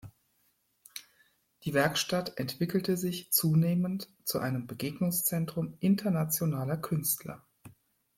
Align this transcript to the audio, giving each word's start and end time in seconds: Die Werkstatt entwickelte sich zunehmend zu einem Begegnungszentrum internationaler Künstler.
Die 1.63 1.75
Werkstatt 1.75 2.39
entwickelte 2.39 2.97
sich 2.97 3.31
zunehmend 3.31 4.09
zu 4.25 4.39
einem 4.39 4.65
Begegnungszentrum 4.65 5.77
internationaler 5.79 6.77
Künstler. 6.77 7.45